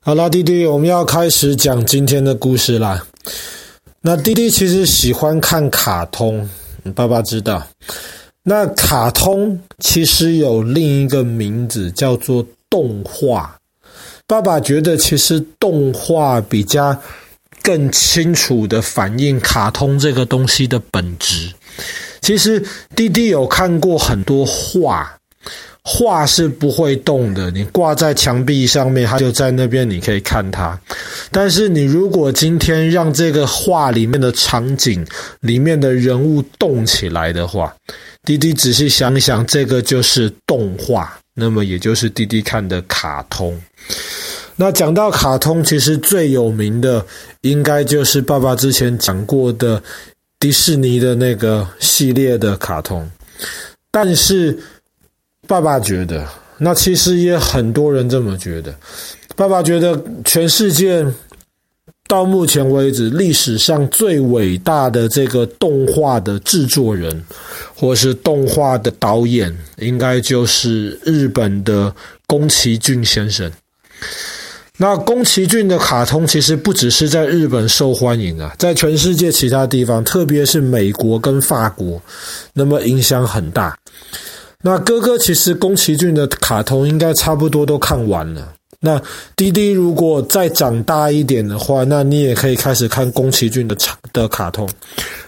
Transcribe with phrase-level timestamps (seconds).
[0.00, 3.04] 好啦，弟弟，我们要开始讲今天的故事啦。
[4.00, 6.48] 那弟弟其实喜欢看卡通，
[6.94, 7.66] 爸爸知道。
[8.44, 13.58] 那卡通其实有另一个名字叫做动画。
[14.26, 16.96] 爸爸觉得其实动画比较
[17.60, 21.52] 更清楚地反映卡通这个东西的本质。
[22.22, 25.12] 其实弟弟有看过很多画。
[25.90, 30.78] 画是不会动的，你挂在墙壁上面，它就在那边，你可以看它。
[31.30, 35.02] 但是你如果今天让这个画里面的场景、
[35.40, 37.74] 里面的人物动起来的话，
[38.24, 43.58] 弟弟仔细想想，这个就是动画，那么也就是弟弟看的卡通。
[44.56, 47.02] 那讲到卡通，其实最有名的
[47.40, 49.82] 应该就是爸爸之前讲过的
[50.38, 53.10] 迪士尼的那个系列的卡通，
[53.90, 54.58] 但是。
[55.48, 58.72] 爸爸觉得，那其实也很多人这么觉得。
[59.34, 61.06] 爸爸觉得，全世界
[62.06, 67.24] 到目前为止历史上最伟大的这个动画的制作人，
[67.74, 71.94] 或是动画的导演，应该就是日本的
[72.26, 73.50] 宫崎骏先生。
[74.76, 82.00] 那宫崎骏的卡通其实不只是在日本受欢迎啊，在全世界其他地方，特别是美国跟法国，
[82.52, 83.76] 那么影响很大。
[84.62, 88.54] 那哥哥其实宫崎骏的卡通应该差不多都看完了。
[88.80, 89.00] 那
[89.34, 93.76] 弟弟如果再长大一点的话，那你也可以开始看宫崎骏的
[94.12, 94.68] 的卡通。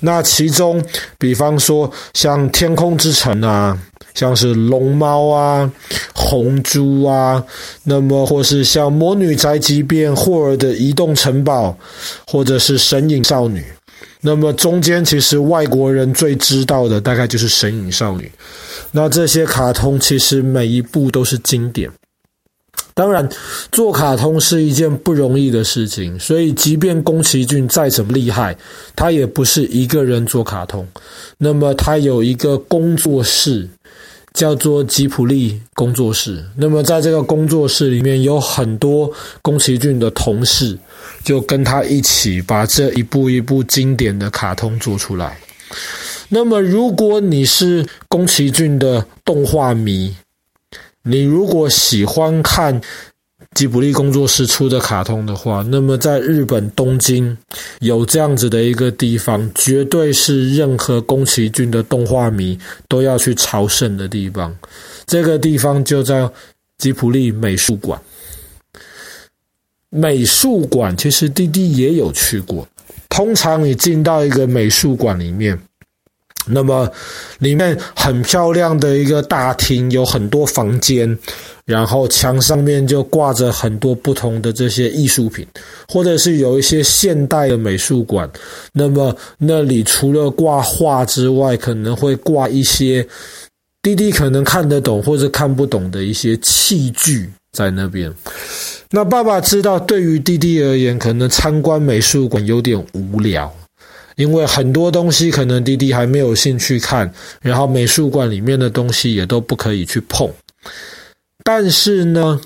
[0.00, 0.82] 那其中，
[1.16, 3.78] 比方说像《天空之城》啊，
[4.14, 5.70] 像是龙猫啊、
[6.12, 7.42] 红猪啊，
[7.84, 11.76] 那么或是像《魔女宅急便》、霍尔的移动城堡，
[12.26, 13.60] 或者是《神隐少女》。
[14.20, 18.24] 那么中间其实外国人最知道的大概就是《神隐少女》，
[18.92, 21.90] 那这些卡通其实每一部都是经典。
[22.94, 23.28] 当然，
[23.70, 28.56] 做卡通是一件不容易的事情，所以即便宫崎骏再怎么厉害，
[28.94, 30.86] 他也不是一个人做卡通。
[31.38, 33.68] 那么他有一个工作室。
[34.36, 36.44] 叫做吉普力工作室。
[36.54, 39.10] 那么，在这个工作室里面，有很多
[39.40, 40.78] 宫崎骏的同事，
[41.24, 45.38] 就跟他一起把这一部一部经典的卡通做出来。
[46.28, 50.14] 那么，如果你是宫崎骏的动画迷，
[51.02, 52.80] 你如果喜欢看。
[53.56, 57.34] 吉卜力工作室出的卡通的话，那么在日本东京
[57.80, 64.54] 有这样子的一个地方，绝对是任何宫崎骏的动画迷都要去朝圣的地方。
[65.06, 66.30] 这个地方就在
[66.76, 67.98] 吉卜力美术馆。
[69.88, 72.68] 美术馆其实弟弟也有去过。
[73.08, 75.58] 通常你进到一个美术馆里面。
[76.48, 76.90] 那么，
[77.40, 81.18] 里面很漂亮的一个大厅，有很多房间，
[81.64, 85.46] 然后墙上面就挂着很多不同的这些艺术品，
[85.88, 88.30] 或者是有一些现代的美术馆。
[88.72, 93.06] 那么那里除了挂画之外，可能会挂一些
[93.82, 98.12] 弟弟可能看得懂或者看不懂的一些器具在那边。
[98.90, 103.52] 那爸爸知道，对于弟弟而言，可能参观美术馆有点无聊。
[104.16, 110.28] 因为很多东西可能滴滴还没有兴趣看，然后美术馆里面的东西也都不可以去碰。
[111.44, 112.40] 但是呢，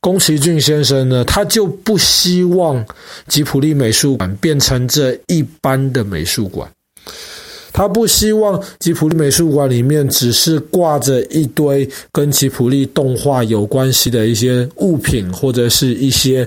[0.00, 2.84] 宫崎骏先生呢，他就不希望
[3.28, 6.68] 吉普力美术馆变成这一般的美术馆，
[7.72, 16.46] 他不希望吉普力美术馆里面只是挂着一堆跟吉普力动画有关系的一些物品或者是一些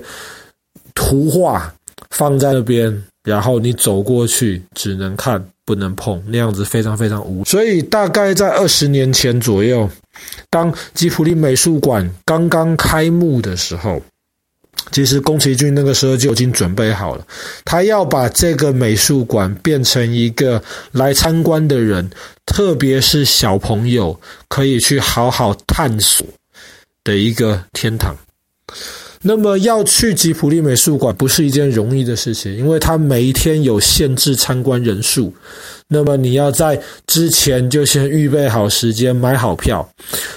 [0.94, 1.74] 图画
[2.10, 3.02] 放在那边。
[3.26, 7.44] 然后你走过去，只能看不能碰，那样子非常非常无。
[7.44, 9.90] 所以大概在二十年前左右，
[10.48, 14.00] 当吉卜力美术馆刚刚开幕的时候，
[14.92, 17.26] 其实宫崎骏那个时候就已经准备好了，
[17.64, 20.62] 他要把这个美术馆变成一个
[20.92, 22.08] 来参观的人，
[22.46, 26.24] 特别是小朋友可以去好好探索
[27.02, 28.14] 的一个天堂。
[29.26, 35.34] 那么要去吉普力美术馆不是一件容易的事情，因为它每一天有限制参观人数。
[35.88, 39.88] 那么你要在之前就先预备好时间，买好票。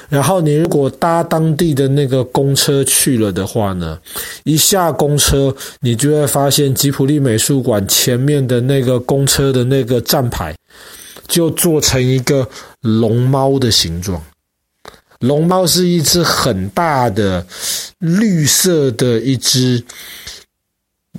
[0.10, 4.00] 然后你如果搭当地的那个公车去了的话呢，
[4.44, 10.56] 一下公车，你就会发现吉普力美术馆前面的那个公车的那个站牌，
[11.28, 12.48] 就做成一个
[12.82, 14.20] 龙猫的形状。
[15.22, 17.46] 龙猫是一只很大的
[18.00, 19.84] 绿色的一只，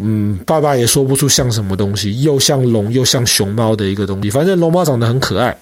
[0.01, 4.31] 嗯，爸爸也说不出像什么东西，又像龙又像熊猫的一个东西。
[4.31, 5.57] 反正龙猫长得很可爱。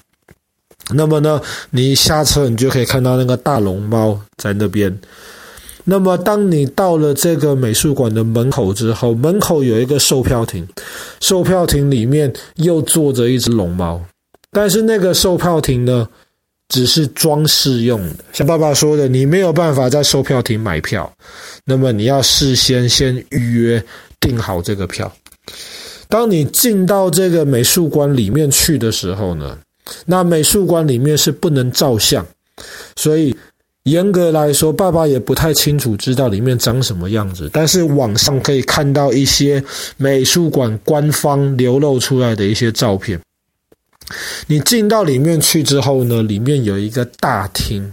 [0.91, 4.99] 那么呢，你下车，你就可以看到那个大龙猫在那边。
[5.85, 10.67] 那么，当你到了这个美术馆的门口之后，门口有一个售票亭，
[11.21, 14.01] 售票亭里面又坐着一只龙猫。
[14.51, 16.07] 但是那个售票亭呢，
[16.69, 18.25] 只是装饰用的。
[18.33, 21.11] 像爸爸说的，你没有办法在售票亭买票，
[21.65, 23.83] 那么你要事先先预约
[24.21, 25.11] 订好这个票。
[26.09, 29.59] 当你进到这个美术馆里面去的时候呢，
[30.07, 32.27] 那美术馆里面是不能照相，
[32.97, 33.35] 所以
[33.85, 37.49] 严格来说，爸爸也不太清楚知道里面长什么样子。
[37.53, 39.63] 但是网上可以看到一些
[39.97, 43.19] 美术馆官方流露出来的一些照片。
[44.47, 47.93] 你进到里面去之后呢，里面有一个大厅，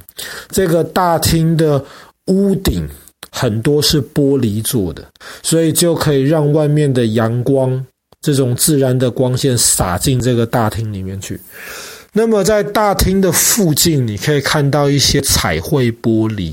[0.50, 1.83] 这个大厅的
[2.27, 2.88] 屋顶
[3.31, 5.06] 很多是玻璃做的，
[5.44, 7.85] 所以就可以让外面的阳光。
[8.21, 11.39] 这种自然的光线洒进这个大厅里面去。
[12.12, 16.51] 那么在大厅的附近，你可以看到一些彩绘玻璃。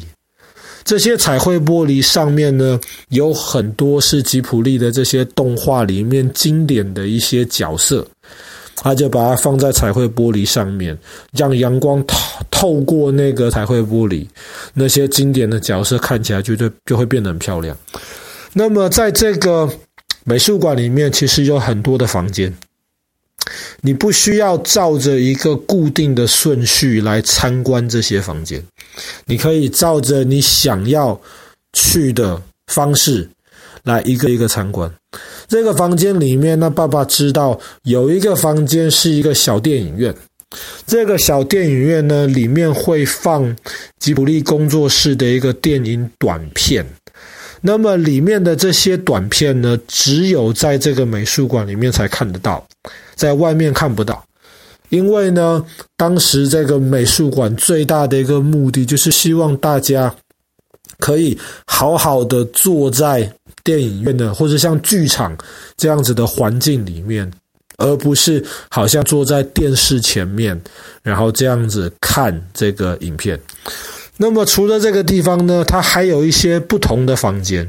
[0.85, 8.07] 这些彩绘玻璃上面呢，有很多是吉卜力的这些动画里面经典的一些角色，
[8.77, 10.97] 他就把它放在彩绘玻璃上面，
[11.33, 12.17] 让阳光透
[12.51, 14.27] 透过那个彩绘玻璃，
[14.75, 17.77] 那些经典的角色看起来就就就会变得很漂亮。
[18.53, 19.69] 那么在这个。
[20.25, 22.55] 美术馆里面其实有很多的房间，
[23.81, 28.65] 你不需要照着一个固定的顺序来参观这些房间，
[29.25, 31.21] 你可以照着你想要
[31.73, 33.29] 去的方式
[33.85, 34.91] 来一个一个参观。
[35.49, 40.15] 这个房间里面，呢爸爸知道有一个房间是一个小电影院，
[40.87, 43.55] 这个小电影院呢，里面会放
[43.99, 46.85] 吉卜力工作室的一个电影短片。
[47.61, 52.67] 那么里面的这些短片呢，只有在这个美术馆里面才看得到，
[53.15, 54.25] 在外面看不到。
[54.89, 55.65] 因为呢，
[55.97, 60.15] 当时这个美术馆最大的一个目的就是希望大家
[60.99, 63.33] 可以好好的坐在
[63.65, 65.37] 电影院的或者像剧场
[65.77, 67.31] 这样子的环境里面，
[67.79, 70.61] 而不是好像坐在电视前面，
[71.03, 73.39] 然后这样子看这个影片。
[74.19, 77.69] 那么除了这个地方呢，它还有一些不同的房间。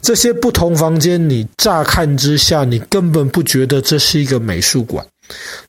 [0.00, 5.04] 这些不同房间，你乍看之下，你根本不觉得这是一个美术馆，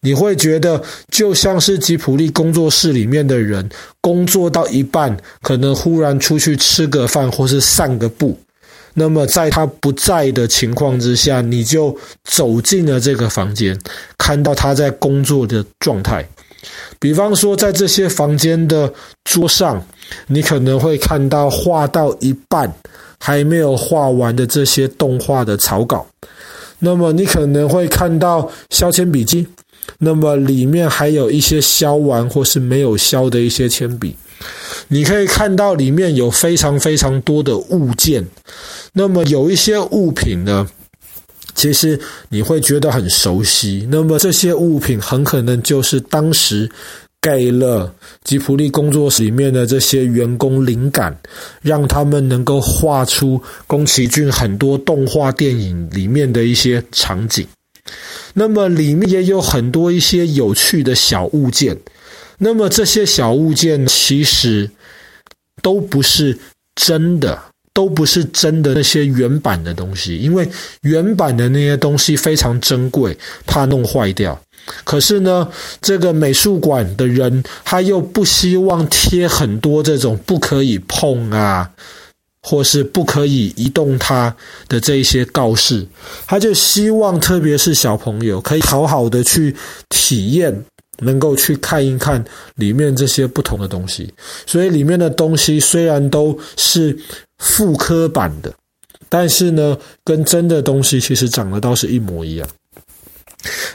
[0.01, 3.67] 你会觉得就像是吉普力工作室里面的人
[3.99, 8.39] 工作到一半，可能忽然出去吃个饭或是散个步。
[8.93, 13.77] 那么在他不在的情况之下，你就走进了这个房间，
[14.17, 16.27] 看到他在工作的状态。
[16.99, 18.91] 比方说，在这些房间的
[19.25, 19.83] 桌上，
[20.27, 22.71] 你可能会看到画到一半
[23.19, 26.05] 还没有画完的这些动画的草稿。
[26.79, 29.45] 那么，你可能会看到削铅笔机，
[29.99, 34.15] 那么里面还有一些削完或是没有削的一些铅笔。
[34.87, 38.25] 你可以看到里面有非常非常多的物件。
[38.93, 40.67] 那么，有一些物品呢，
[41.55, 41.99] 其实
[42.29, 46.69] 你会觉得很熟悉，那么这些物品很可能就是当时
[47.21, 47.93] 给了
[48.23, 51.17] 吉卜力工作室里面的这些员工灵感，
[51.61, 57.47] 让他们能够画出宫崎骏很多动画电影里面的一些场景。
[58.33, 61.77] 那么里面也有很多一些有趣的小物件，
[62.43, 64.69] 那么这些小物件其实
[65.61, 66.37] 都不是
[66.75, 67.41] 真的。
[67.75, 70.47] 都不是真的那些原版的东西，因为
[70.81, 74.39] 原版的那些东西非常珍贵，怕弄坏掉。
[74.83, 75.49] 可是呢，
[75.81, 81.71] 这个美术馆的人他又不希望贴很多这种不可以碰啊，
[82.43, 84.35] 或是不可以移动它
[84.67, 85.87] 的这一些告示，
[86.27, 89.55] 他就希望特别是小朋友可以好好的去
[89.89, 90.63] 体验，
[90.99, 92.23] 能够去看一看
[92.55, 94.13] 里面这些不同的东西。
[94.45, 96.97] 所以里面的东西虽然都是。
[97.39, 98.53] 复刻版的，
[99.09, 102.47] 但是呢，跟真的东西其实长得倒是一模一样。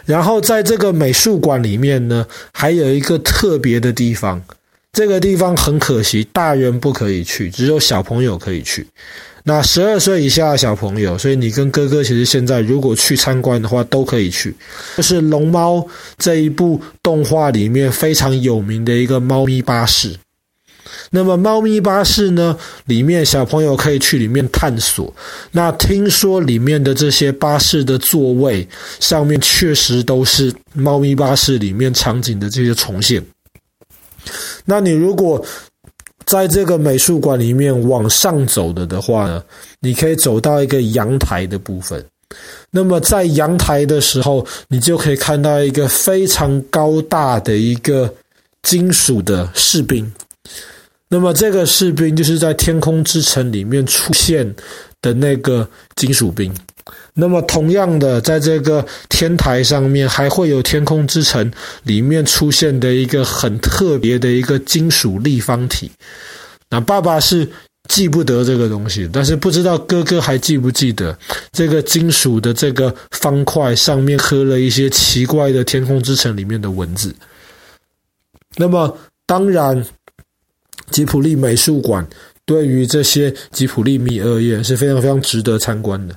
[0.07, 4.43] 然后在这个美术馆里面呢，还有一个特别的地方，
[4.91, 8.89] 这个地方很可惜，大人不可以去，只有小朋友可以去。
[9.49, 14.55] 那十二岁以下的小朋友，所以你跟哥哥其实现在如果去参观的话，都可以去。
[14.99, 15.77] 就是《龙猫》
[16.19, 20.15] 这一部动画里面非常有名的一个猫咪巴士。
[21.11, 22.59] 那么，猫咪巴士呢？
[22.85, 25.15] 里面小朋友可以去里面探索。
[25.53, 28.69] 那听说里面的这些巴士的座位
[29.01, 33.25] 上面确实都是猫咪巴士里面场景的这些重现。
[34.67, 35.43] 那你如果
[36.29, 39.43] 在这个美术馆里面往上走的的话呢，
[39.81, 42.05] 你可以走到一个阳台的部分。
[42.71, 48.13] 那么在阳台的时候，你就可以看到一个非常高大的一个
[48.63, 50.13] 金属的士兵。
[51.09, 54.55] 那么这个士兵就是在《天空之城》里面出现
[55.01, 55.67] 的那个
[55.97, 56.55] 金属兵。
[57.15, 61.51] 那么同样的，在这个天台上面还会有《天空之城》
[61.83, 65.91] 里面出现的一个很特别的一个金属立方体。
[66.71, 67.49] 那爸爸是
[67.89, 71.19] 记不得这个东西，但是不知道哥哥还记不记得
[71.53, 77.15] 这个金属的这个方块上面刻了一些奇怪的《天空之城》里面的文字。
[78.57, 79.85] 那么当然，
[80.91, 82.07] 吉普力美术馆
[82.45, 86.15] 对于这些吉普力迷而言是非常非常值得参观的。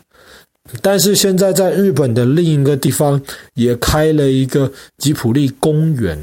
[0.82, 3.22] 但是现在在日本的另一个地方
[3.56, 6.18] 也开了一个吉普力公园。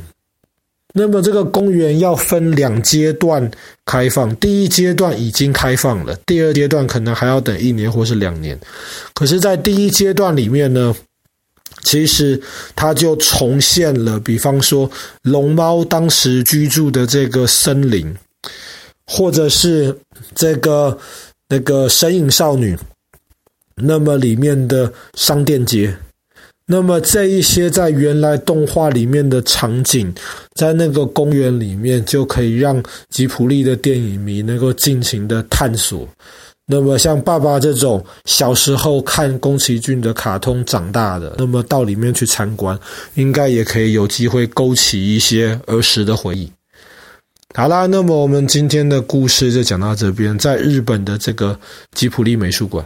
[0.95, 3.51] 那么这个公园要分两阶段
[3.85, 8.59] 开放，第一阶段已经开放了，第二阶段可能还要等一年或是两年。
[9.15, 10.97] 可是，在第一阶段里面呢，
[11.83, 12.41] 其实
[12.75, 14.91] 它就重现了，比方说
[15.23, 18.17] 龙猫当时居住的这个森林，
[19.07, 19.97] 或者是
[20.35, 20.99] 这个
[21.51, 22.77] 那个神隐少女。
[23.81, 25.97] 那么里面的商店街，
[26.67, 30.13] 那么这一些在原来动画里面的场景，
[30.55, 36.07] 在那个公园里面就可以让吉普力的电影迷能够尽情的探索。
[36.71, 42.79] 那么像爸爸这种小时候看宫崎骏的卡通长大的，那么到里面去参观，
[43.15, 46.53] 应该也可以有机会勾起一些儿时的回忆。
[47.55, 51.59] 好啦，那么我们今天的故事就讲到这边，在日本的这个
[51.93, 52.85] 吉普力美术馆。